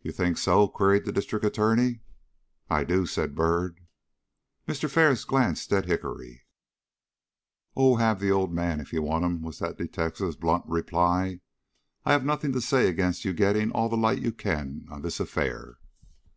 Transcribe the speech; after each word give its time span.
"You 0.00 0.12
think 0.12 0.38
so?" 0.38 0.68
queried 0.68 1.04
the 1.06 1.10
District 1.10 1.44
Attorney. 1.44 2.02
"I 2.70 2.84
do," 2.84 3.04
said 3.04 3.34
Byrd. 3.34 3.80
Mr. 4.68 4.88
Ferris 4.88 5.24
glanced 5.24 5.72
at 5.72 5.86
Hickory. 5.86 6.42
"Oh, 7.74 7.96
have 7.96 8.20
the 8.20 8.30
old 8.30 8.52
man 8.52 8.76
here 8.78 8.82
if 8.82 8.92
you 8.92 9.02
want 9.02 9.24
him," 9.24 9.42
was 9.42 9.58
that 9.58 9.76
detective's 9.76 10.36
blunt 10.36 10.66
reply. 10.68 11.40
"I 12.04 12.12
have 12.12 12.24
nothing 12.24 12.52
to 12.52 12.60
say 12.60 12.86
against 12.88 13.24
your 13.24 13.34
getting 13.34 13.72
all 13.72 13.88
the 13.88 13.96
light 13.96 14.22
you 14.22 14.30
can 14.30 14.86
on 14.88 15.02
this 15.02 15.18
affair." 15.18 15.78